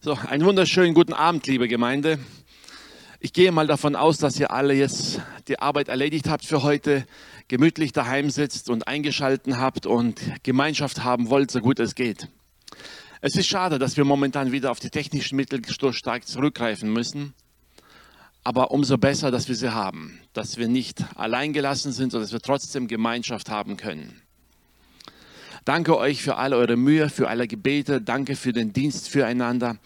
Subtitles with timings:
[0.00, 2.20] So, einen wunderschönen guten Abend, liebe Gemeinde.
[3.18, 7.04] Ich gehe mal davon aus, dass ihr alle jetzt die Arbeit erledigt habt für heute,
[7.48, 12.28] gemütlich daheim sitzt und eingeschalten habt und Gemeinschaft haben wollt, so gut es geht.
[13.22, 17.34] Es ist schade, dass wir momentan wieder auf die technischen Mittel stark zurückgreifen müssen.
[18.44, 22.32] Aber umso besser, dass wir sie haben, dass wir nicht allein gelassen sind, sondern dass
[22.32, 24.22] wir trotzdem Gemeinschaft haben können.
[25.68, 28.00] Danke euch für all eure Mühe, für alle Gebete.
[28.00, 29.76] Danke für den Dienst füreinander.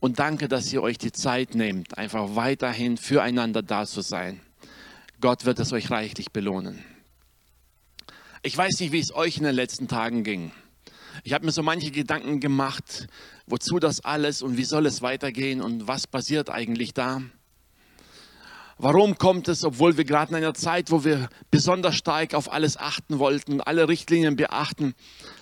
[0.00, 4.40] Und danke, dass ihr euch die Zeit nehmt, einfach weiterhin füreinander da zu sein.
[5.20, 6.82] Gott wird es euch reichlich belohnen.
[8.42, 10.50] Ich weiß nicht, wie es euch in den letzten Tagen ging.
[11.22, 13.06] Ich habe mir so manche Gedanken gemacht,
[13.46, 17.22] wozu das alles und wie soll es weitergehen und was passiert eigentlich da.
[18.82, 22.76] Warum kommt es, obwohl wir gerade in einer Zeit, wo wir besonders stark auf alles
[22.76, 24.94] achten wollten, alle Richtlinien beachten,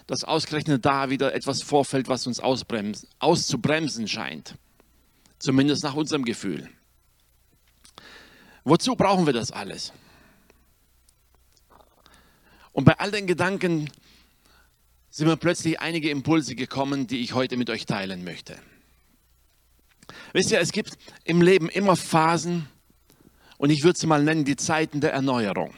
[0.07, 4.57] dass ausgerechnet da wieder etwas vorfällt, was uns auszubremsen scheint?
[5.39, 6.69] Zumindest nach unserem Gefühl.
[8.65, 9.95] Wozu brauchen wir das alles?
[12.73, 13.91] Und bei all den Gedanken
[15.09, 18.59] sind mir plötzlich einige Impulse gekommen, die ich heute mit euch teilen möchte.
[20.35, 22.69] Wisst ihr, es gibt im Leben immer Phasen,
[23.61, 25.75] und ich würde sie mal nennen, die Zeiten der Erneuerung.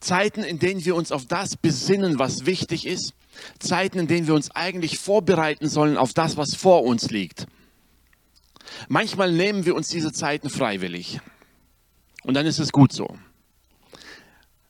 [0.00, 3.14] Zeiten, in denen wir uns auf das besinnen, was wichtig ist.
[3.60, 7.46] Zeiten, in denen wir uns eigentlich vorbereiten sollen auf das, was vor uns liegt.
[8.88, 11.20] Manchmal nehmen wir uns diese Zeiten freiwillig.
[12.24, 13.16] Und dann ist es gut so.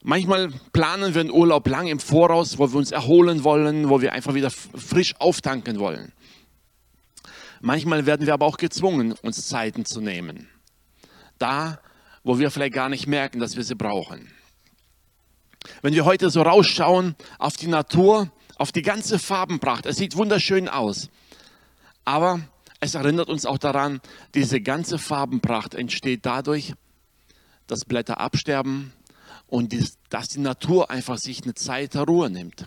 [0.02, 4.12] Manchmal planen wir einen Urlaub lang im Voraus, wo wir uns erholen wollen, wo wir
[4.12, 6.12] einfach wieder frisch auftanken wollen.
[7.62, 10.50] Manchmal werden wir aber auch gezwungen, uns Zeiten zu nehmen
[11.38, 11.80] da,
[12.22, 14.30] wo wir vielleicht gar nicht merken, dass wir sie brauchen.
[15.82, 20.68] Wenn wir heute so rausschauen auf die Natur, auf die ganze Farbenpracht, es sieht wunderschön
[20.68, 21.08] aus,
[22.04, 22.40] aber
[22.80, 24.00] es erinnert uns auch daran,
[24.34, 26.74] diese ganze Farbenpracht entsteht dadurch,
[27.66, 28.92] dass Blätter absterben
[29.46, 29.74] und
[30.10, 32.66] dass die Natur einfach sich eine Zeit der Ruhe nimmt.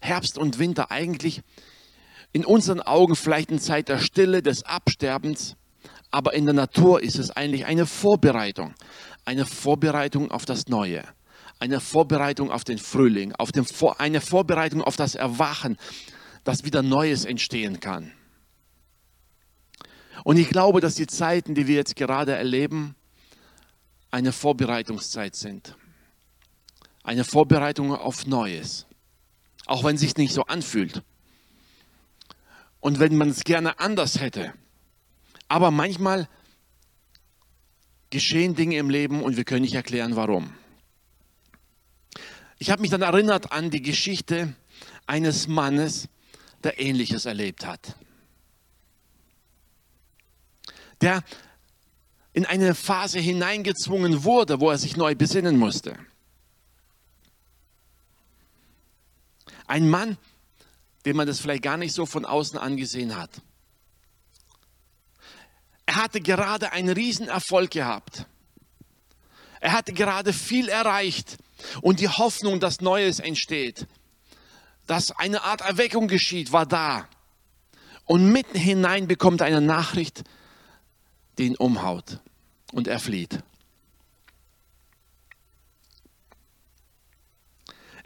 [0.00, 1.42] Herbst und Winter eigentlich
[2.32, 5.56] in unseren Augen vielleicht eine Zeit der Stille, des Absterbens,
[6.12, 8.74] aber in der Natur ist es eigentlich eine Vorbereitung.
[9.24, 11.02] Eine Vorbereitung auf das Neue.
[11.58, 13.32] Eine Vorbereitung auf den Frühling.
[13.32, 13.66] Auf den,
[13.98, 15.78] eine Vorbereitung auf das Erwachen,
[16.44, 18.12] dass wieder Neues entstehen kann.
[20.22, 22.94] Und ich glaube, dass die Zeiten, die wir jetzt gerade erleben,
[24.10, 25.76] eine Vorbereitungszeit sind.
[27.02, 28.86] Eine Vorbereitung auf Neues.
[29.64, 31.02] Auch wenn es sich nicht so anfühlt.
[32.80, 34.52] Und wenn man es gerne anders hätte.
[35.52, 36.30] Aber manchmal
[38.08, 40.54] geschehen Dinge im Leben und wir können nicht erklären, warum.
[42.58, 44.56] Ich habe mich dann erinnert an die Geschichte
[45.06, 46.08] eines Mannes,
[46.64, 47.96] der Ähnliches erlebt hat.
[51.02, 51.22] Der
[52.32, 55.98] in eine Phase hineingezwungen wurde, wo er sich neu besinnen musste.
[59.66, 60.16] Ein Mann,
[61.04, 63.42] den man das vielleicht gar nicht so von außen angesehen hat.
[65.92, 68.24] Er hatte gerade einen Riesenerfolg gehabt.
[69.60, 71.36] Er hatte gerade viel erreicht
[71.82, 73.86] und die Hoffnung, dass Neues entsteht,
[74.86, 77.06] dass eine Art Erweckung geschieht, war da.
[78.06, 80.24] Und mitten hinein bekommt er eine Nachricht,
[81.36, 82.20] die ihn umhaut
[82.72, 83.40] und er flieht.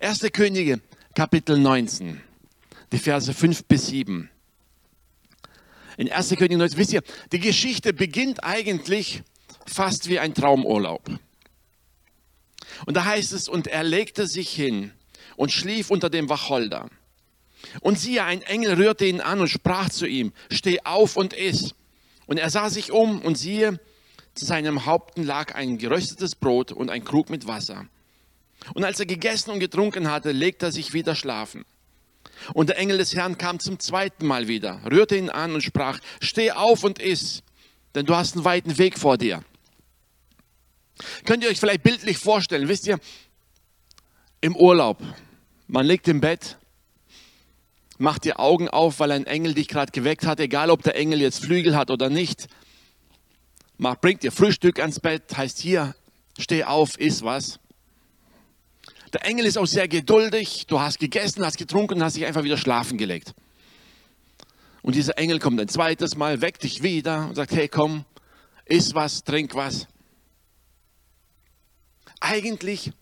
[0.00, 0.26] 1.
[0.32, 0.80] Könige,
[1.14, 2.20] Kapitel 19,
[2.91, 4.28] die Verse 5 bis 7
[5.96, 6.30] in 1.
[6.30, 6.78] Könige 19.
[6.78, 7.02] Wisst ihr,
[7.32, 9.22] die Geschichte beginnt eigentlich
[9.66, 11.10] fast wie ein Traumurlaub.
[12.84, 14.92] Und da heißt es, und er legte sich hin
[15.36, 16.90] und schlief unter dem Wacholder.
[17.80, 21.74] Und siehe, ein Engel rührte ihn an und sprach zu ihm, steh auf und iss.
[22.26, 23.80] Und er sah sich um und siehe,
[24.34, 27.86] zu seinem Haupten lag ein geröstetes Brot und ein Krug mit Wasser.
[28.74, 31.64] Und als er gegessen und getrunken hatte, legte er sich wieder schlafen.
[32.54, 35.99] Und der Engel des Herrn kam zum zweiten Mal wieder, rührte ihn an und sprach,
[36.20, 37.43] steh auf und iss,
[37.94, 39.43] denn du hast einen weiten Weg vor dir.
[41.25, 42.99] Könnt ihr euch vielleicht bildlich vorstellen, wisst ihr,
[44.40, 45.02] im Urlaub,
[45.66, 46.56] man liegt im Bett,
[47.99, 51.20] macht die Augen auf, weil ein Engel dich gerade geweckt hat, egal ob der Engel
[51.20, 52.49] jetzt Flügel hat oder nicht,
[53.78, 55.94] bringt dir Frühstück ans Bett, heißt hier,
[56.38, 57.58] steh auf, iss was.
[59.16, 60.66] Der Engel ist auch sehr geduldig.
[60.66, 63.32] Du hast gegessen, hast getrunken und hast dich einfach wieder schlafen gelegt.
[64.82, 68.04] Und dieser Engel kommt ein zweites Mal, weckt dich wieder und sagt, hey komm,
[68.66, 69.88] iss was, trink was.
[72.20, 72.92] Eigentlich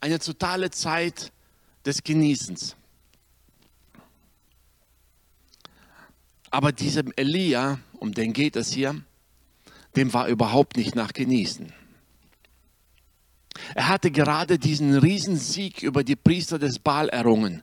[0.00, 1.30] eine totale Zeit
[1.84, 2.74] des Genießens.
[6.50, 9.00] Aber diesem Elia, um den geht es hier,
[9.94, 11.72] dem war überhaupt nicht nach Genießen.
[13.74, 17.62] Er hatte gerade diesen Riesensieg über die Priester des Baal errungen.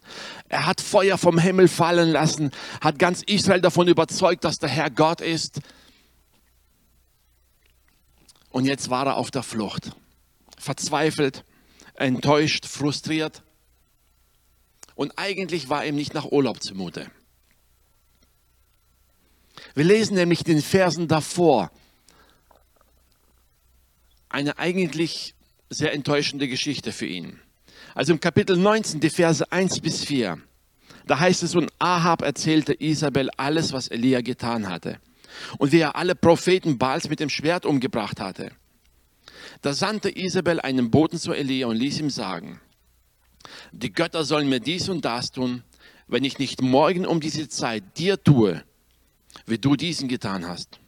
[0.49, 2.51] Er hat Feuer vom Himmel fallen lassen,
[2.81, 5.59] hat ganz Israel davon überzeugt, dass der Herr Gott ist.
[8.49, 9.91] Und jetzt war er auf der Flucht,
[10.57, 11.43] verzweifelt,
[11.95, 13.41] enttäuscht, frustriert.
[14.95, 17.09] Und eigentlich war ihm nicht nach Urlaub zumute.
[19.73, 21.71] Wir lesen nämlich den Versen davor
[24.33, 25.35] eine eigentlich
[25.73, 27.39] sehr enttäuschende Geschichte für ihn.
[27.95, 30.39] Also im Kapitel 19, die Verse 1 bis 4,
[31.05, 34.99] da heißt es, und Ahab erzählte Isabel alles, was Elia getan hatte
[35.57, 38.51] und wie er alle Propheten Baals mit dem Schwert umgebracht hatte.
[39.61, 42.59] Da sandte Isabel einen Boten zu Elia und ließ ihm sagen,
[43.71, 45.63] die Götter sollen mir dies und das tun,
[46.07, 48.63] wenn ich nicht morgen um diese Zeit dir tue,
[49.45, 50.79] wie du diesen getan hast.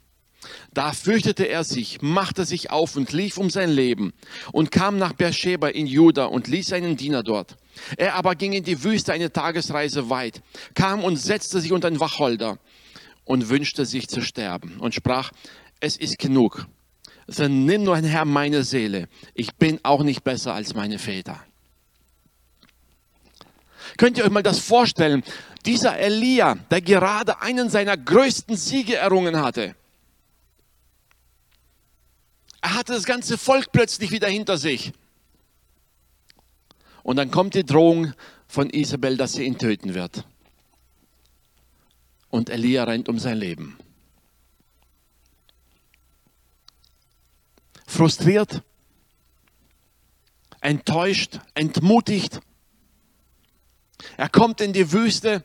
[0.73, 4.13] Da fürchtete er sich, machte sich auf und lief um sein Leben
[4.51, 7.57] und kam nach Beersheba in Juda und ließ seinen Diener dort.
[7.97, 10.41] Er aber ging in die Wüste eine Tagesreise weit,
[10.73, 12.57] kam und setzte sich unter ein Wacholder
[13.23, 15.31] und wünschte sich zu sterben und sprach,
[15.79, 16.67] es ist genug.
[17.27, 19.07] So nimm nur ein Herr meine Seele.
[19.33, 21.39] Ich bin auch nicht besser als meine Väter.
[23.97, 25.23] Könnt ihr euch mal das vorstellen?
[25.65, 29.75] Dieser Elia, der gerade einen seiner größten Siege errungen hatte,
[32.65, 34.91] er hatte das ganze Volk plötzlich wieder hinter sich.
[37.03, 38.13] Und dann kommt die Drohung
[38.47, 40.25] von Isabel, dass sie ihn töten wird.
[42.31, 43.77] Und Elia rennt um sein Leben.
[47.85, 48.63] Frustriert,
[50.59, 52.39] enttäuscht, entmutigt.
[54.17, 55.43] Er kommt in die Wüste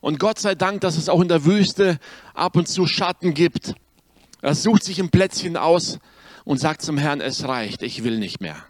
[0.00, 1.98] und Gott sei Dank, dass es auch in der Wüste
[2.32, 3.74] ab und zu Schatten gibt.
[4.40, 5.98] Er sucht sich ein Plätzchen aus,
[6.48, 8.64] und sagt zum Herrn, es reicht, ich will nicht mehr.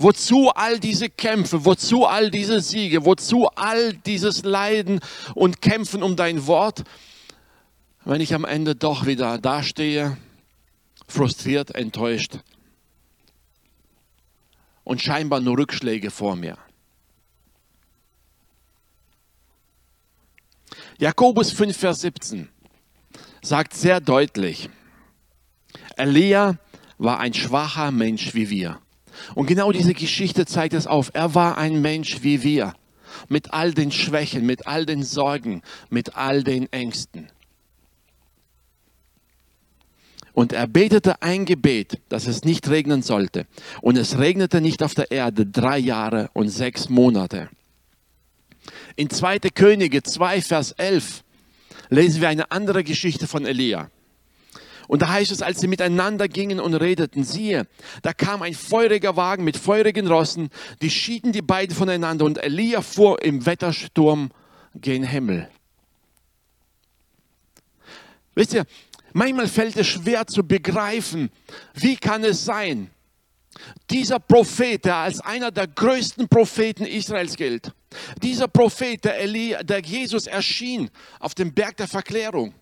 [0.00, 4.98] Wozu all diese Kämpfe, wozu all diese Siege, wozu all dieses Leiden
[5.36, 6.82] und Kämpfen um dein Wort,
[8.04, 10.16] wenn ich am Ende doch wieder dastehe,
[11.06, 12.40] frustriert, enttäuscht
[14.82, 16.58] und scheinbar nur Rückschläge vor mir.
[20.98, 22.48] Jakobus 5, Vers 17
[23.42, 24.70] sagt sehr deutlich,
[26.00, 26.58] Elia
[26.98, 28.80] war ein schwacher Mensch wie wir.
[29.34, 31.10] Und genau diese Geschichte zeigt es auf.
[31.14, 32.74] Er war ein Mensch wie wir.
[33.28, 37.28] Mit all den Schwächen, mit all den Sorgen, mit all den Ängsten.
[40.32, 43.46] Und er betete ein Gebet, dass es nicht regnen sollte.
[43.82, 47.50] Und es regnete nicht auf der Erde drei Jahre und sechs Monate.
[48.96, 49.38] In 2.
[49.54, 51.24] Könige 2, Vers 11
[51.88, 53.90] lesen wir eine andere Geschichte von Elia.
[54.90, 57.68] Und da heißt es, als sie miteinander gingen und redeten, siehe,
[58.02, 60.50] da kam ein feuriger Wagen mit feurigen Rossen,
[60.82, 64.32] die schieden die beiden voneinander und Elia fuhr im Wettersturm
[64.74, 65.48] gen Himmel.
[68.34, 68.64] Wisst ihr,
[69.12, 71.30] manchmal fällt es schwer zu begreifen,
[71.74, 72.90] wie kann es sein,
[73.90, 77.72] dieser Prophet, der als einer der größten Propheten Israels gilt,
[78.20, 82.54] dieser Prophet, der, Elia, der Jesus erschien auf dem Berg der Verklärung,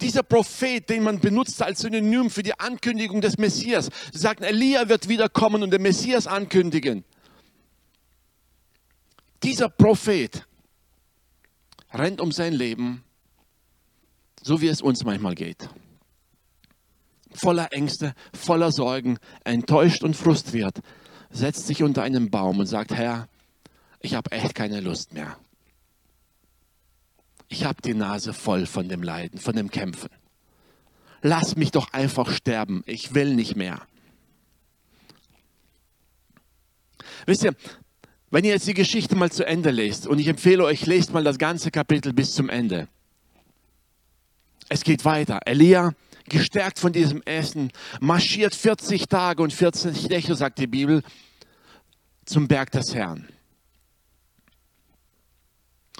[0.00, 3.90] dieser Prophet, den man benutzt als Synonym für die Ankündigung des Messias.
[4.12, 7.04] Sagten, Elia wird wiederkommen und den Messias ankündigen.
[9.42, 10.46] Dieser Prophet
[11.92, 13.04] rennt um sein Leben,
[14.42, 15.68] so wie es uns manchmal geht.
[17.32, 20.80] Voller Ängste, voller Sorgen, enttäuscht und frustriert,
[21.30, 23.28] setzt sich unter einen Baum und sagt, Herr,
[24.00, 25.36] ich habe echt keine Lust mehr
[27.54, 30.10] ich habe die Nase voll von dem Leiden, von dem Kämpfen.
[31.22, 33.80] Lass mich doch einfach sterben, ich will nicht mehr.
[37.26, 37.54] Wisst ihr,
[38.32, 41.22] wenn ihr jetzt die Geschichte mal zu Ende lest, und ich empfehle euch, lest mal
[41.22, 42.88] das ganze Kapitel bis zum Ende.
[44.68, 45.38] Es geht weiter.
[45.46, 45.94] Elia,
[46.28, 47.70] gestärkt von diesem Essen,
[48.00, 51.04] marschiert 40 Tage und 40 Nächte, sagt die Bibel,
[52.24, 53.28] zum Berg des Herrn.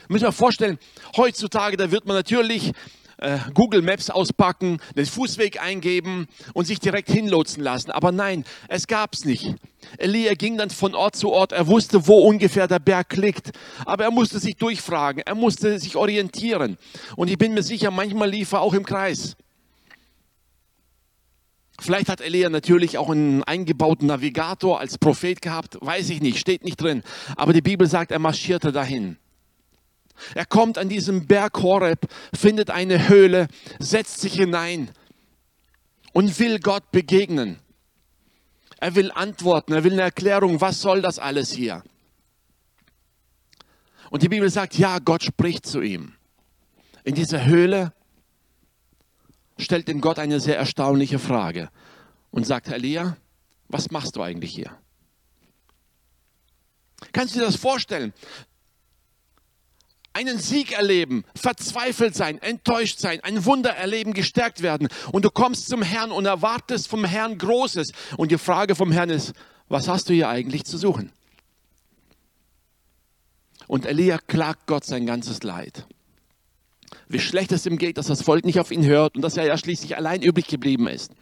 [0.09, 0.79] Müssen wir vorstellen,
[1.17, 2.73] heutzutage, da wird man natürlich
[3.19, 7.91] äh, Google Maps auspacken, den Fußweg eingeben und sich direkt hinlotsen lassen.
[7.91, 9.55] Aber nein, es gab es nicht.
[9.99, 11.53] Elia ging dann von Ort zu Ort.
[11.53, 13.53] Er wusste, wo ungefähr der Berg liegt.
[13.87, 15.23] Aber er musste sich durchfragen.
[15.25, 16.77] Er musste sich orientieren.
[17.17, 19.37] Und ich bin mir sicher, manchmal lief er auch im Kreis.
[21.81, 25.77] Vielleicht hat Elia natürlich auch einen eingebauten Navigator als Prophet gehabt.
[25.81, 27.03] Weiß ich nicht, steht nicht drin.
[27.37, 29.19] Aber die Bibel sagt, er marschierte dahin.
[30.35, 34.91] Er kommt an diesem Berg Horeb, findet eine Höhle, setzt sich hinein
[36.13, 37.59] und will Gott begegnen.
[38.79, 41.83] Er will antworten, er will eine Erklärung, was soll das alles hier?
[44.11, 46.15] Und die Bibel sagt, ja, Gott spricht zu ihm.
[47.03, 47.93] In dieser Höhle
[49.59, 51.71] stellt ihm Gott eine sehr erstaunliche Frage
[52.31, 53.17] und sagt, Elia,
[53.69, 54.71] was machst du eigentlich hier?
[57.13, 58.13] Kannst du dir das vorstellen?
[60.17, 64.89] Einen Sieg erleben, verzweifelt sein, enttäuscht sein, ein Wunder erleben, gestärkt werden.
[65.11, 67.91] Und du kommst zum Herrn und erwartest vom Herrn Großes.
[68.17, 69.33] Und die Frage vom Herrn ist,
[69.69, 71.11] was hast du hier eigentlich zu suchen?
[73.67, 75.85] Und Elia klagt Gott sein ganzes Leid.
[77.09, 79.47] Wie schlecht es ihm geht, dass das Volk nicht auf ihn hört und dass er
[79.47, 81.13] ja schließlich allein übrig geblieben ist.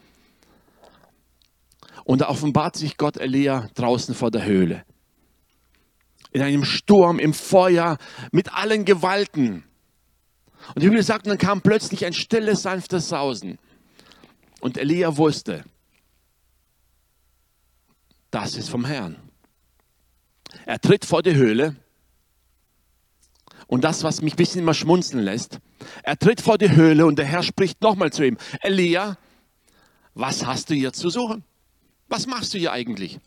[2.04, 4.84] Und da offenbart sich Gott Elia draußen vor der Höhle.
[6.32, 7.98] In einem Sturm, im Feuer,
[8.30, 9.64] mit allen Gewalten.
[10.74, 13.58] Und die Bibel sagt, dann kam plötzlich ein stilles, sanftes Sausen.
[14.60, 15.64] Und Elia wusste,
[18.30, 19.16] das ist vom Herrn.
[20.64, 21.76] Er tritt vor die Höhle.
[23.66, 25.58] Und das, was mich ein bisschen immer schmunzeln lässt,
[26.02, 29.16] er tritt vor die Höhle und der Herr spricht nochmal zu ihm, Elia,
[30.14, 31.44] was hast du hier zu suchen?
[32.08, 33.18] Was machst du hier eigentlich?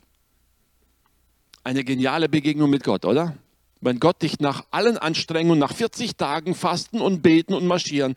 [1.66, 3.36] Eine geniale Begegnung mit Gott, oder?
[3.80, 8.14] Wenn Gott dich nach allen Anstrengungen, nach 40 Tagen Fasten und Beten und Marschieren,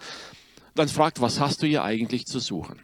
[0.76, 2.80] dann fragt, was hast du hier eigentlich zu suchen?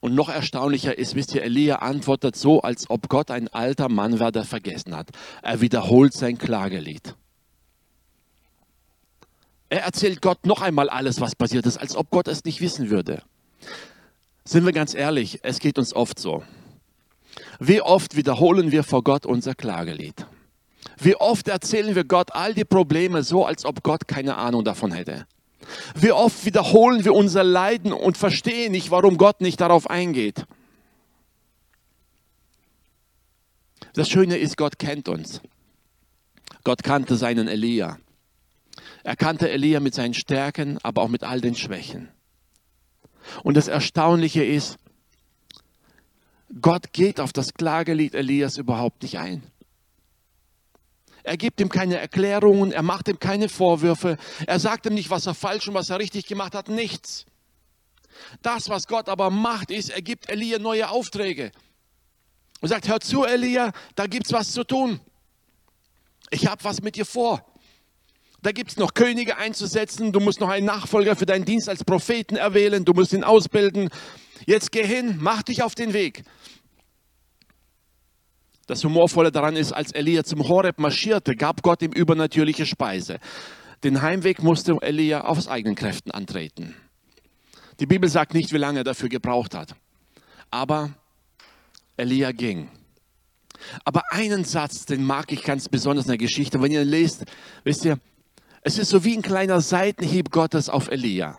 [0.00, 4.20] Und noch erstaunlicher ist, wisst ihr, Elia antwortet so, als ob Gott ein alter Mann
[4.20, 5.08] war, der vergessen hat.
[5.40, 7.16] Er wiederholt sein Klagelied.
[9.70, 12.90] Er erzählt Gott noch einmal alles, was passiert ist, als ob Gott es nicht wissen
[12.90, 13.22] würde.
[14.44, 16.42] Sind wir ganz ehrlich, es geht uns oft so.
[17.58, 20.26] Wie oft wiederholen wir vor Gott unser Klagelied?
[20.98, 24.92] Wie oft erzählen wir Gott all die Probleme so, als ob Gott keine Ahnung davon
[24.92, 25.26] hätte?
[25.94, 30.44] Wie oft wiederholen wir unser Leiden und verstehen nicht, warum Gott nicht darauf eingeht?
[33.94, 35.40] Das Schöne ist, Gott kennt uns.
[36.64, 37.98] Gott kannte seinen Elia.
[39.04, 42.08] Er kannte Elia mit seinen Stärken, aber auch mit all den Schwächen.
[43.42, 44.76] Und das Erstaunliche ist,
[46.60, 49.42] Gott geht auf das Klagelied Elias überhaupt nicht ein.
[51.22, 55.26] Er gibt ihm keine Erklärungen, er macht ihm keine Vorwürfe, er sagt ihm nicht, was
[55.26, 57.24] er falsch und was er richtig gemacht hat, nichts.
[58.42, 61.50] Das, was Gott aber macht, ist, er gibt Elia neue Aufträge.
[62.60, 65.00] Und sagt, hör zu, Elia, da gibt es was zu tun.
[66.30, 67.44] Ich habe was mit dir vor.
[68.42, 70.12] Da gibt es noch Könige einzusetzen.
[70.12, 72.84] Du musst noch einen Nachfolger für deinen Dienst als Propheten erwählen.
[72.84, 73.88] Du musst ihn ausbilden.
[74.46, 76.24] Jetzt geh hin, mach dich auf den Weg.
[78.66, 83.18] Das Humorvolle daran ist, als Elia zum Horeb marschierte, gab Gott ihm übernatürliche Speise.
[83.82, 86.74] Den Heimweg musste Elia aus eigenen Kräften antreten.
[87.80, 89.74] Die Bibel sagt nicht, wie lange er dafür gebraucht hat.
[90.50, 90.94] Aber
[91.96, 92.70] Elia ging.
[93.84, 96.60] Aber einen Satz, den mag ich ganz besonders in der Geschichte.
[96.62, 97.24] Wenn ihr lest,
[97.64, 97.98] wisst ihr,
[98.62, 101.38] es ist so wie ein kleiner Seitenhieb Gottes auf Elia.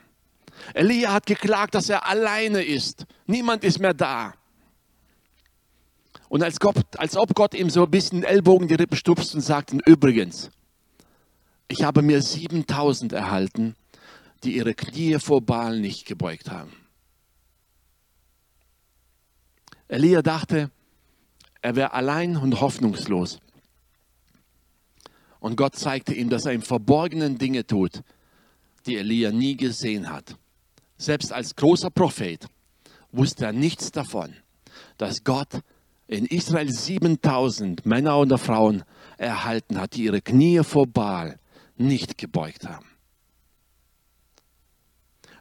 [0.74, 3.06] Elia hat geklagt, dass er alleine ist.
[3.26, 4.34] Niemand ist mehr da.
[6.30, 9.42] Und als, Gott, als ob Gott ihm so ein bisschen Ellbogen die Rippen stupst und
[9.42, 10.50] sagt, übrigens,
[11.68, 13.76] ich habe mir 7000 erhalten,
[14.44, 16.74] die ihre Knie vor Baal nicht gebeugt haben.
[19.88, 20.72] Elia dachte,
[21.62, 23.40] er wäre allein und hoffnungslos.
[25.40, 28.02] Und Gott zeigte ihm, dass er im Verborgenen Dinge tut,
[28.88, 30.38] die Elia nie gesehen hat.
[30.98, 32.48] Selbst als großer Prophet
[33.12, 34.34] wusste er nichts davon,
[34.98, 35.62] dass Gott
[36.08, 38.84] in Israel 7000 Männer und Frauen
[39.18, 41.40] erhalten hat, die ihre Knie vor Baal
[41.78, 42.86] nicht gebeugt haben.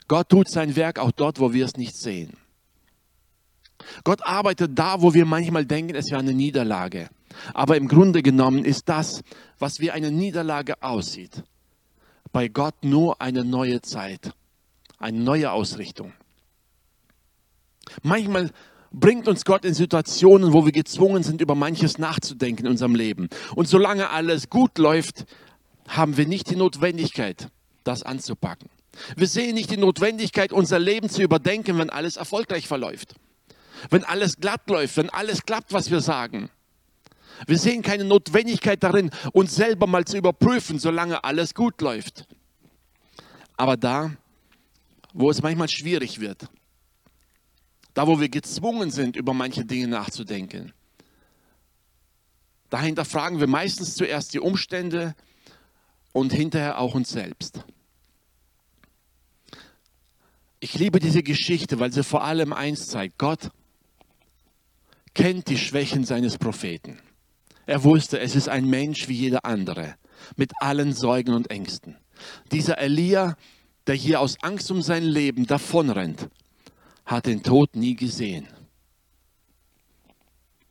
[0.08, 2.36] Gott tut sein Werk auch dort, wo wir es nicht sehen.
[4.02, 7.08] Gott arbeitet da, wo wir manchmal denken, es wäre eine Niederlage.
[7.52, 9.22] Aber im Grunde genommen ist das,
[9.58, 11.42] was wie eine Niederlage aussieht,
[12.32, 14.32] bei Gott nur eine neue Zeit,
[14.98, 16.12] eine neue Ausrichtung.
[18.02, 18.50] Manchmal
[18.90, 23.28] bringt uns Gott in Situationen, wo wir gezwungen sind, über manches nachzudenken in unserem Leben.
[23.54, 25.26] Und solange alles gut läuft,
[25.88, 27.48] haben wir nicht die Notwendigkeit,
[27.82, 28.70] das anzupacken.
[29.16, 33.16] Wir sehen nicht die Notwendigkeit, unser Leben zu überdenken, wenn alles erfolgreich verläuft.
[33.90, 36.48] Wenn alles glatt läuft, wenn alles klappt, was wir sagen.
[37.46, 42.26] Wir sehen keine Notwendigkeit darin, uns selber mal zu überprüfen, solange alles gut läuft.
[43.56, 44.12] Aber da,
[45.14, 46.48] wo es manchmal schwierig wird,
[47.94, 50.72] da, wo wir gezwungen sind, über manche Dinge nachzudenken,
[52.68, 55.14] dahinter fragen wir meistens zuerst die Umstände
[56.12, 57.64] und hinterher auch uns selbst.
[60.58, 63.18] Ich liebe diese Geschichte, weil sie vor allem eins zeigt.
[63.18, 63.50] Gott
[65.14, 66.98] kennt die Schwächen seines Propheten.
[67.66, 69.94] Er wusste, es ist ein Mensch wie jeder andere,
[70.36, 71.96] mit allen Sorgen und Ängsten.
[72.50, 73.36] Dieser Elia,
[73.86, 76.28] der hier aus Angst um sein Leben davonrennt,
[77.04, 78.48] hat den Tod nie gesehen.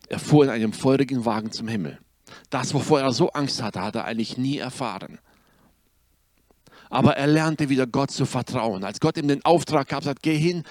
[0.08, 2.00] Er fuhr in einem feurigen Wagen zum Himmel.
[2.50, 5.20] Das, wovor er so Angst hatte, hat er eigentlich nie erfahren.
[6.90, 8.84] Aber er lernte wieder Gott zu vertrauen.
[8.84, 10.64] Als Gott ihm den Auftrag gab, sagt, geh hin,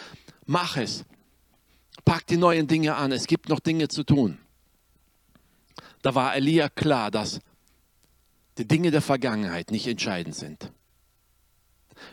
[0.46, 1.04] mach es.
[2.04, 4.38] Pack die neuen Dinge an, es gibt noch Dinge zu tun.
[6.02, 7.40] Da war Elia klar, dass
[8.58, 10.72] die Dinge der Vergangenheit nicht entscheidend sind.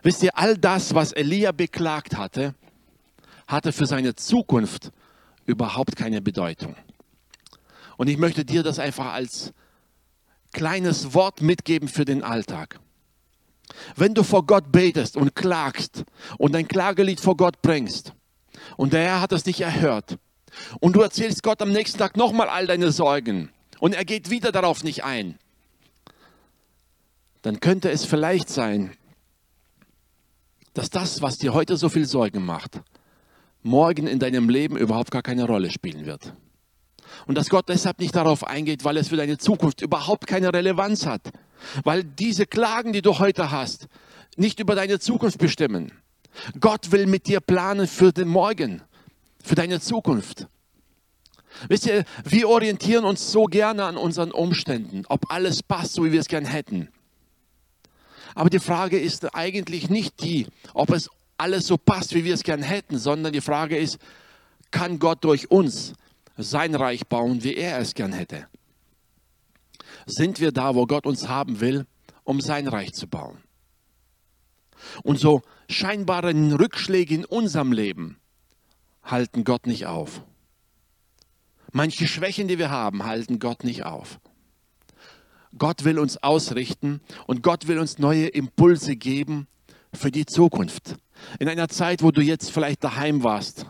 [0.01, 2.55] Wisst ihr, all das, was Elia beklagt hatte,
[3.47, 4.91] hatte für seine Zukunft
[5.45, 6.75] überhaupt keine Bedeutung.
[7.97, 9.51] Und ich möchte dir das einfach als
[10.53, 12.79] kleines Wort mitgeben für den Alltag.
[13.95, 16.03] Wenn du vor Gott betest und klagst
[16.37, 18.13] und dein Klagelied vor Gott bringst
[18.77, 20.17] und der Herr hat es nicht erhört
[20.79, 24.51] und du erzählst Gott am nächsten Tag nochmal all deine Sorgen und er geht wieder
[24.51, 25.37] darauf nicht ein,
[27.41, 28.91] dann könnte es vielleicht sein,
[30.73, 32.81] dass das, was dir heute so viel Sorgen macht,
[33.61, 36.33] morgen in deinem Leben überhaupt gar keine Rolle spielen wird.
[37.25, 41.05] Und dass Gott deshalb nicht darauf eingeht, weil es für deine Zukunft überhaupt keine Relevanz
[41.05, 41.31] hat.
[41.83, 43.87] Weil diese Klagen, die du heute hast,
[44.37, 45.91] nicht über deine Zukunft bestimmen.
[46.59, 48.81] Gott will mit dir planen für den Morgen,
[49.43, 50.47] für deine Zukunft.
[51.67, 56.11] Wisst ihr, wir orientieren uns so gerne an unseren Umständen, ob alles passt, so wie
[56.11, 56.89] wir es gern hätten.
[58.39, 62.43] Aber die Frage ist eigentlich nicht die, ob es alles so passt, wie wir es
[62.43, 63.97] gern hätten, sondern die Frage ist,
[64.71, 65.91] kann Gott durch uns
[66.37, 68.47] sein Reich bauen, wie er es gern hätte?
[70.05, 71.85] Sind wir da, wo Gott uns haben will,
[72.23, 73.39] um sein Reich zu bauen?
[75.03, 78.21] Und so scheinbare Rückschläge in unserem Leben
[79.03, 80.21] halten Gott nicht auf.
[81.73, 84.17] Manche Schwächen, die wir haben, halten Gott nicht auf.
[85.57, 89.47] Gott will uns ausrichten und Gott will uns neue Impulse geben
[89.93, 90.95] für die Zukunft.
[91.39, 93.65] In einer Zeit, wo du jetzt vielleicht daheim warst,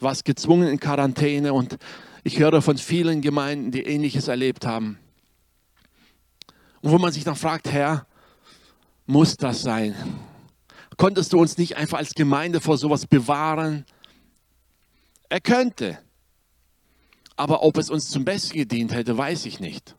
[0.00, 1.78] warst gezwungen in Quarantäne und
[2.24, 4.98] ich höre von vielen Gemeinden, die ähnliches erlebt haben.
[6.80, 8.06] Und wo man sich dann fragt, Herr,
[9.06, 9.94] muss das sein?
[10.96, 13.84] Konntest du uns nicht einfach als Gemeinde vor sowas bewahren?
[15.28, 15.98] Er könnte.
[17.36, 19.94] Aber ob es uns zum Besten gedient hätte, weiß ich nicht.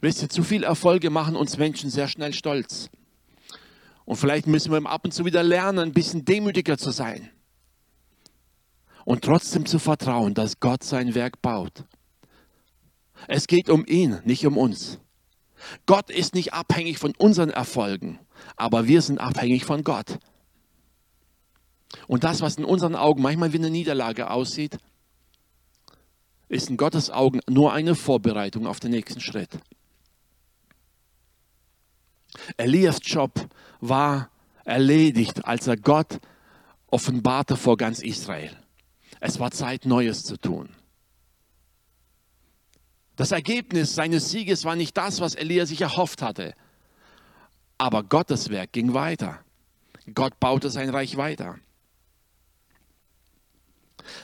[0.00, 2.88] Wisst ihr, zu viele Erfolge machen uns Menschen sehr schnell stolz.
[4.04, 7.30] Und vielleicht müssen wir ab und zu wieder lernen, ein bisschen demütiger zu sein.
[9.04, 11.84] Und trotzdem zu vertrauen, dass Gott sein Werk baut.
[13.28, 14.98] Es geht um ihn, nicht um uns.
[15.84, 18.18] Gott ist nicht abhängig von unseren Erfolgen,
[18.56, 20.18] aber wir sind abhängig von Gott.
[22.06, 24.78] Und das, was in unseren Augen manchmal wie eine Niederlage aussieht,
[26.48, 29.50] ist in Gottes Augen nur eine Vorbereitung auf den nächsten Schritt.
[32.56, 33.32] Elias Job
[33.80, 34.30] war
[34.64, 36.20] erledigt, als er Gott
[36.88, 38.56] offenbarte vor ganz Israel.
[39.20, 40.70] Es war Zeit, Neues zu tun.
[43.16, 46.54] Das Ergebnis seines Sieges war nicht das, was Elia sich erhofft hatte.
[47.76, 49.44] Aber Gottes Werk ging weiter.
[50.14, 51.58] Gott baute sein Reich weiter.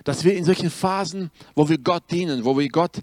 [0.05, 3.03] Dass wir in solchen Phasen, wo wir Gott dienen, wo wir Gott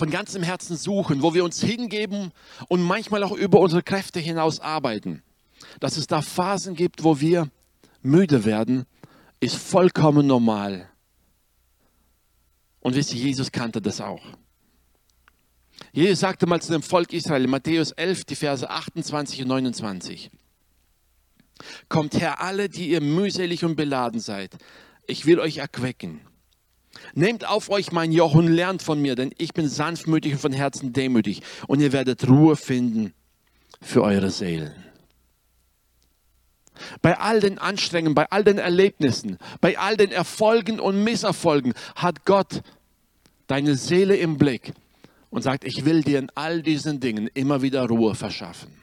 [0.00, 2.32] von ganzem Herzen suchen, wo wir uns hingeben
[2.68, 5.22] und manchmal auch über unsere Kräfte hinaus arbeiten.
[5.78, 7.50] Dass es da Phasen gibt, wo wir
[8.00, 8.86] müde werden,
[9.40, 10.88] ist vollkommen normal.
[12.80, 14.22] Und wisst ihr, Jesus kannte das auch.
[15.92, 20.30] Jesus sagte mal zu dem Volk Israel Matthäus 11, die Verse 28 und 29.
[21.90, 24.56] Kommt her alle, die ihr mühselig und beladen seid.
[25.06, 26.22] Ich will euch erquicken.
[27.14, 30.52] Nehmt auf euch mein Joch und lernt von mir, denn ich bin sanftmütig und von
[30.52, 31.42] Herzen demütig.
[31.66, 33.12] Und ihr werdet Ruhe finden
[33.80, 34.72] für eure Seelen.
[37.02, 42.24] Bei all den Anstrengungen, bei all den Erlebnissen, bei all den Erfolgen und Misserfolgen hat
[42.24, 42.62] Gott
[43.46, 44.72] deine Seele im Blick
[45.28, 48.80] und sagt, ich will dir in all diesen Dingen immer wieder Ruhe verschaffen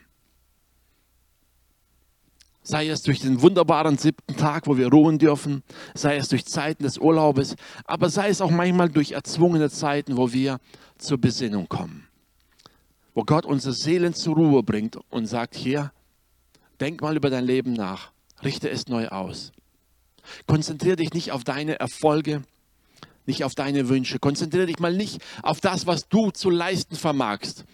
[2.68, 5.62] sei es durch den wunderbaren siebten Tag, wo wir ruhen dürfen,
[5.94, 10.32] sei es durch Zeiten des Urlaubes, aber sei es auch manchmal durch erzwungene Zeiten, wo
[10.32, 10.58] wir
[10.98, 12.06] zur Besinnung kommen,
[13.14, 15.92] wo Gott unsere Seelen zur Ruhe bringt und sagt, hier,
[16.78, 18.12] denk mal über dein Leben nach,
[18.44, 19.52] richte es neu aus.
[20.46, 22.42] Konzentriere dich nicht auf deine Erfolge,
[23.24, 24.18] nicht auf deine Wünsche.
[24.18, 27.64] Konzentriere dich mal nicht auf das, was du zu leisten vermagst,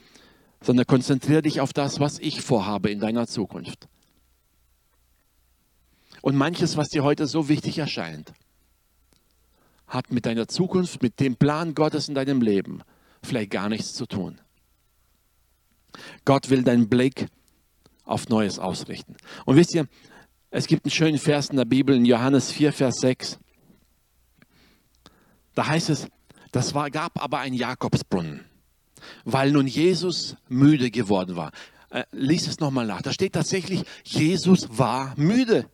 [0.60, 3.88] sondern konzentriere dich auf das, was ich vorhabe in deiner Zukunft.
[6.24, 8.32] Und manches, was dir heute so wichtig erscheint,
[9.86, 12.80] hat mit deiner Zukunft, mit dem Plan Gottes in deinem Leben
[13.22, 14.40] vielleicht gar nichts zu tun.
[16.24, 17.26] Gott will deinen Blick
[18.04, 19.18] auf Neues ausrichten.
[19.44, 19.86] Und wisst ihr,
[20.50, 23.38] es gibt einen schönen Vers in der Bibel, in Johannes 4, Vers 6.
[25.54, 26.08] Da heißt es,
[26.52, 28.46] das war, gab aber einen Jakobsbrunnen,
[29.26, 31.52] weil nun Jesus müde geworden war.
[31.90, 33.02] Äh, lies es nochmal nach.
[33.02, 35.68] Da steht tatsächlich, Jesus war müde.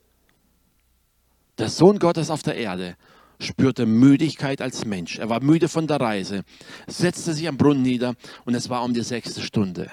[1.61, 2.96] Der Sohn Gottes auf der Erde
[3.38, 5.18] spürte Müdigkeit als Mensch.
[5.18, 6.42] Er war müde von der Reise,
[6.87, 8.14] setzte sich am Brunnen nieder
[8.46, 9.90] und es war um die sechste Stunde.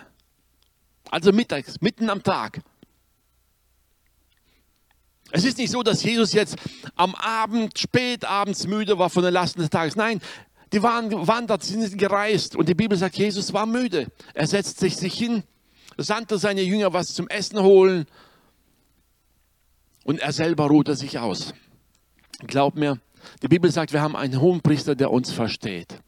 [1.12, 2.62] Also mittags, mitten am Tag.
[5.32, 6.56] Es ist nicht so, dass Jesus jetzt
[6.96, 9.98] am Abend, spät abends müde war von den Lasten des Tages.
[9.98, 10.22] Nein,
[10.72, 14.08] die waren gewandert, sind gereist und die Bibel sagt, Jesus war müde.
[14.34, 15.44] Er setzt sich, sich hin,
[15.98, 18.08] sandte seine Jünger was zum Essen holen
[20.08, 21.54] und er selber ruhte sich aus.
[22.40, 22.98] Glaub mir,
[23.44, 26.00] die Bibel sagt, wir haben einen hohen Priester, der uns versteht.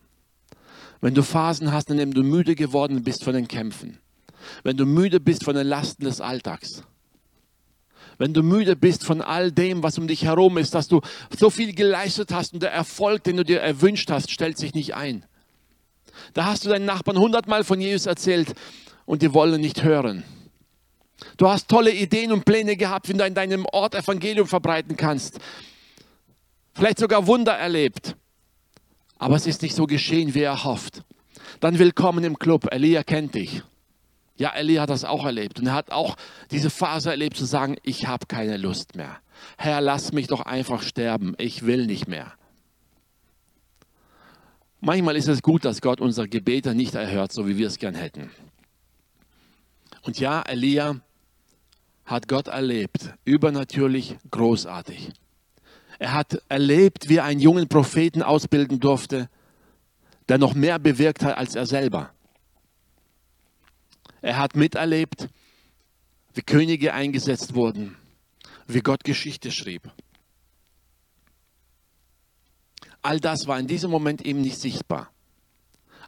[1.02, 4.00] Wenn du Phasen hast, in denen du müde geworden bist von den Kämpfen,
[4.64, 6.84] wenn du müde bist von den Lasten des Alltags,
[8.18, 11.02] wenn du müde bist von all dem, was um dich herum ist, dass du
[11.38, 14.96] so viel geleistet hast und der Erfolg, den du dir erwünscht hast, stellt sich nicht
[14.96, 15.26] ein.
[16.34, 18.54] Da hast du deinen Nachbarn hundertmal von Jesus erzählt
[19.06, 20.24] und die wollen nicht hören.
[21.38, 25.39] Du hast tolle Ideen und Pläne gehabt, wie du in deinem Ort Evangelium verbreiten kannst.
[26.73, 28.15] Vielleicht sogar Wunder erlebt.
[29.17, 31.03] Aber es ist nicht so geschehen, wie er hofft.
[31.60, 32.67] Dann willkommen im Club.
[32.71, 33.63] Elia kennt dich.
[34.38, 36.15] Ja, Elia hat das auch erlebt und er hat auch
[36.51, 39.17] diese Phase erlebt zu sagen, ich habe keine Lust mehr.
[39.58, 42.34] Herr, lass mich doch einfach sterben, ich will nicht mehr.
[44.79, 47.95] Manchmal ist es gut, dass Gott unsere Gebete nicht erhört, so wie wir es gern
[47.95, 48.32] hätten.
[50.03, 51.01] Und ja, Elia
[52.10, 55.12] hat Gott erlebt, übernatürlich großartig.
[56.00, 59.30] Er hat erlebt, wie er einen jungen Propheten ausbilden durfte,
[60.28, 62.12] der noch mehr bewirkt hat als er selber.
[64.22, 65.30] Er hat miterlebt,
[66.34, 67.95] wie Könige eingesetzt wurden,
[68.65, 69.91] wie Gott Geschichte schrieb.
[73.04, 75.12] All das war in diesem Moment ihm nicht sichtbar.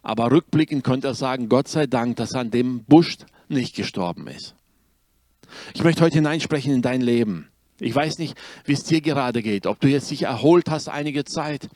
[0.02, 4.26] Aber rückblickend konnte er sagen, Gott sei Dank, dass er an dem Busch nicht gestorben
[4.26, 4.56] ist.
[5.74, 7.48] Ich möchte heute hineinsprechen in dein Leben.
[7.80, 11.24] Ich weiß nicht, wie es dir gerade geht, ob du jetzt dich erholt hast einige
[11.24, 11.68] Zeit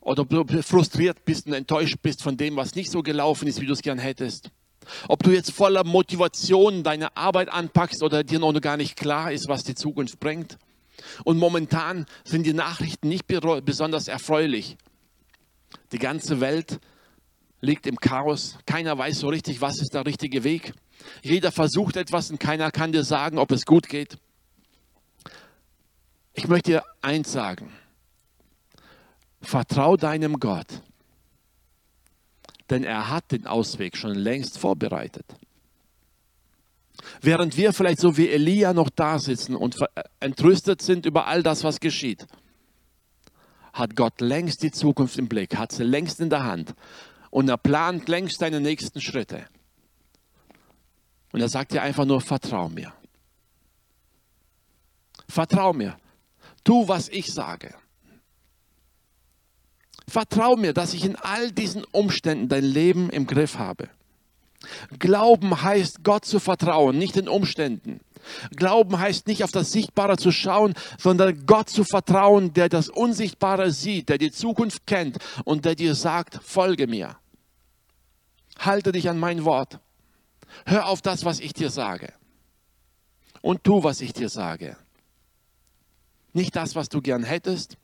[0.00, 3.60] oder ob du frustriert bist und enttäuscht bist von dem, was nicht so gelaufen ist,
[3.60, 4.50] wie du es gern hättest.
[5.08, 9.48] Ob du jetzt voller Motivation deine Arbeit anpackst oder dir noch gar nicht klar ist,
[9.48, 10.58] was die Zukunft bringt.
[11.24, 14.76] Und momentan sind die Nachrichten nicht besonders erfreulich.
[15.92, 16.80] Die ganze Welt
[17.60, 18.58] liegt im Chaos.
[18.66, 20.74] Keiner weiß so richtig, was ist der richtige Weg.
[21.22, 24.18] Jeder versucht etwas und keiner kann dir sagen, ob es gut geht.
[26.32, 27.72] Ich möchte dir eins sagen.
[29.40, 30.82] Vertrau deinem Gott
[32.70, 35.26] denn er hat den Ausweg schon längst vorbereitet.
[37.20, 39.76] Während wir vielleicht so wie Elia noch da sitzen und
[40.20, 42.26] entrüstet sind über all das, was geschieht,
[43.72, 46.74] hat Gott längst die Zukunft im Blick, hat sie längst in der Hand
[47.30, 49.44] und er plant längst seine nächsten Schritte.
[51.34, 52.92] Und er sagt dir einfach nur, vertrau mir.
[55.28, 55.96] Vertrau mir.
[56.62, 57.74] Tu, was ich sage.
[60.06, 63.88] Vertrau mir, dass ich in all diesen Umständen dein Leben im Griff habe.
[65.00, 67.98] Glauben heißt, Gott zu vertrauen, nicht den Umständen.
[68.54, 73.72] Glauben heißt nicht auf das Sichtbare zu schauen, sondern Gott zu vertrauen, der das Unsichtbare
[73.72, 77.16] sieht, der die Zukunft kennt und der dir sagt, folge mir.
[78.56, 79.80] Halte dich an mein Wort.
[80.66, 82.12] Hör auf das, was ich dir sage.
[83.42, 84.76] Und tu, was ich dir sage.
[86.32, 87.76] Nicht das, was du gern hättest,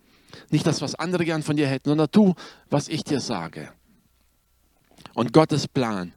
[0.51, 2.35] nicht das, was andere gern von dir hätten, sondern tu,
[2.69, 3.73] was ich dir sage.
[5.15, 6.13] Und Gottes Plan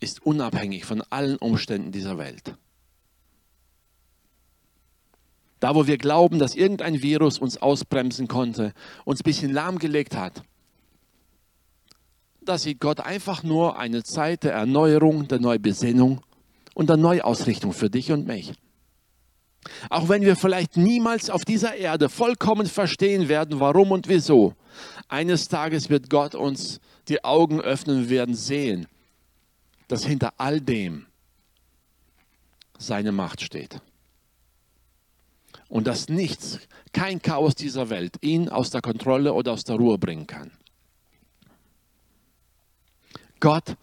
[0.00, 2.56] ist unabhängig von allen Umständen dieser Welt.
[5.60, 8.72] Da, wo wir glauben, dass irgendein Virus uns ausbremsen konnte,
[9.04, 10.42] uns ein bisschen lahmgelegt hat,
[12.48, 16.22] da sieht Gott einfach nur eine Zeit der Erneuerung, der Neubesinnung
[16.74, 18.52] und der Neuausrichtung für dich und mich.
[19.90, 24.54] Auch wenn wir vielleicht niemals auf dieser Erde vollkommen verstehen werden, warum und wieso,
[25.08, 28.86] eines Tages wird Gott uns die Augen öffnen und werden sehen,
[29.88, 31.06] dass hinter all dem
[32.78, 33.80] seine Macht steht.
[35.68, 36.60] Und dass nichts,
[36.92, 40.50] kein Chaos dieser Welt ihn aus der Kontrolle oder aus der Ruhe bringen kann.
[43.40, 43.76] Gott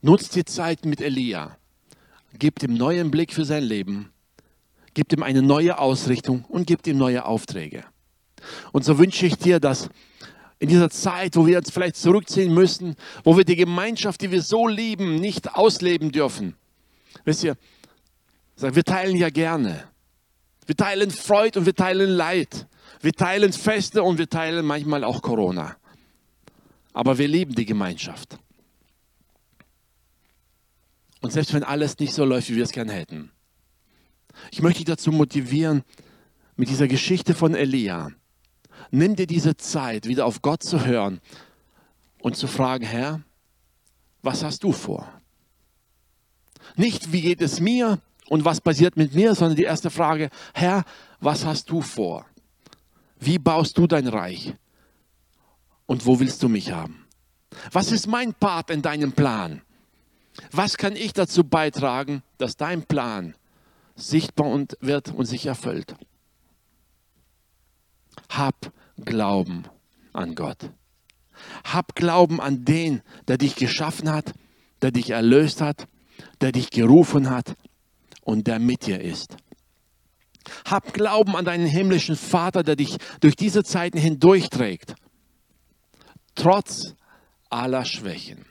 [0.00, 1.56] nutzt die Zeit mit Elia,
[2.38, 4.10] gibt ihm neuen Blick für sein Leben,
[4.94, 7.84] gibt ihm eine neue Ausrichtung und gibt ihm neue Aufträge.
[8.72, 9.88] Und so wünsche ich dir, dass
[10.58, 14.40] in dieser Zeit, wo wir uns vielleicht zurückziehen müssen, wo wir die Gemeinschaft, die wir
[14.40, 16.54] so lieben, nicht ausleben dürfen.
[17.24, 17.56] Wisst ihr,
[18.56, 19.84] wir teilen ja gerne.
[20.64, 22.66] Wir teilen Freude und wir teilen Leid.
[23.02, 25.76] Wir teilen Feste und wir teilen manchmal auch Corona.
[26.94, 28.38] Aber wir lieben die Gemeinschaft.
[31.26, 33.32] Und selbst wenn alles nicht so läuft, wie wir es gerne hätten.
[34.52, 35.82] Ich möchte dich dazu motivieren,
[36.54, 38.12] mit dieser Geschichte von Elia,
[38.92, 41.20] nimm dir diese Zeit, wieder auf Gott zu hören
[42.20, 43.22] und zu fragen, Herr,
[44.22, 45.20] was hast du vor?
[46.76, 50.84] Nicht, wie geht es mir und was passiert mit mir, sondern die erste Frage, Herr,
[51.18, 52.24] was hast du vor?
[53.18, 54.54] Wie baust du dein Reich?
[55.86, 57.04] Und wo willst du mich haben?
[57.72, 59.62] Was ist mein Part in deinem Plan?
[60.52, 63.34] Was kann ich dazu beitragen, dass dein Plan
[63.94, 65.96] sichtbar wird und sich erfüllt?
[68.28, 69.64] Hab Glauben
[70.12, 70.70] an Gott.
[71.64, 74.32] Hab Glauben an den, der dich geschaffen hat,
[74.82, 75.86] der dich erlöst hat,
[76.40, 77.56] der dich gerufen hat
[78.22, 79.36] und der mit dir ist.
[80.64, 84.94] Hab Glauben an deinen himmlischen Vater, der dich durch diese Zeiten hindurchträgt,
[86.34, 86.94] trotz
[87.50, 88.44] aller Schwächen.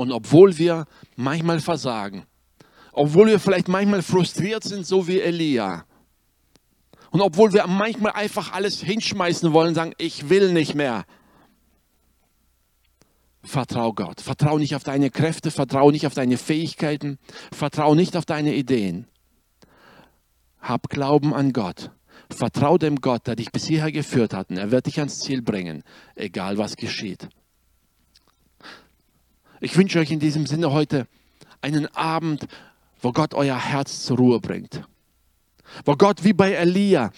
[0.00, 0.86] Und obwohl wir
[1.16, 2.24] manchmal versagen,
[2.90, 5.84] obwohl wir vielleicht manchmal frustriert sind, so wie Elia,
[7.10, 11.04] und obwohl wir manchmal einfach alles hinschmeißen wollen, sagen, ich will nicht mehr.
[13.42, 14.22] Vertrau Gott.
[14.22, 17.18] Vertrau nicht auf deine Kräfte, vertrau nicht auf deine Fähigkeiten,
[17.52, 19.06] vertrau nicht auf deine Ideen.
[20.62, 21.90] Hab Glauben an Gott.
[22.30, 25.42] Vertrau dem Gott, der dich bis hierher geführt hat, und er wird dich ans Ziel
[25.42, 25.82] bringen,
[26.14, 27.28] egal was geschieht.
[29.60, 31.06] Ich wünsche euch in diesem Sinne heute
[31.60, 32.48] einen Abend,
[33.02, 34.82] wo Gott euer Herz zur Ruhe bringt.
[35.84, 37.12] Wo Gott wie bei Elia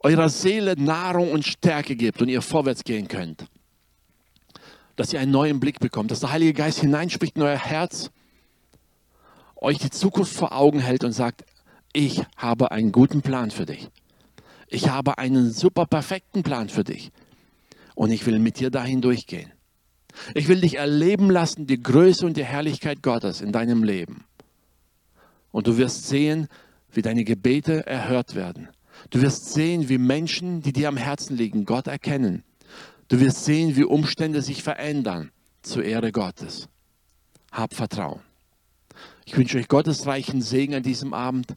[0.00, 3.46] eurer Seele Nahrung und Stärke gibt und ihr vorwärts gehen könnt.
[4.96, 8.10] Dass ihr einen neuen Blick bekommt, dass der Heilige Geist hineinspricht in euer Herz,
[9.56, 11.44] euch die Zukunft vor Augen hält und sagt,
[11.92, 13.88] ich habe einen guten Plan für dich.
[14.68, 17.10] Ich habe einen super perfekten Plan für dich.
[17.94, 19.50] Und ich will mit dir dahin durchgehen.
[20.34, 24.24] Ich will dich erleben lassen, die Größe und die Herrlichkeit Gottes in deinem Leben.
[25.50, 26.48] Und du wirst sehen,
[26.92, 28.68] wie deine Gebete erhört werden.
[29.10, 32.42] Du wirst sehen, wie Menschen, die dir am Herzen liegen, Gott erkennen.
[33.08, 35.30] Du wirst sehen, wie Umstände sich verändern
[35.62, 36.68] zur Ehre Gottes.
[37.50, 38.20] Hab Vertrauen.
[39.24, 41.54] Ich wünsche euch Gottes reichen Segen an diesem Abend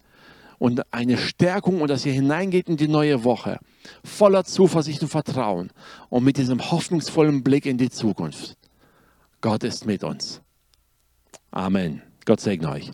[0.61, 3.57] und eine Stärkung und dass ihr hineingeht in die neue Woche
[4.03, 5.71] voller Zuversicht und Vertrauen
[6.09, 8.55] und mit diesem hoffnungsvollen Blick in die Zukunft.
[9.41, 10.39] Gott ist mit uns.
[11.49, 12.03] Amen.
[12.25, 12.91] Gott segne euch.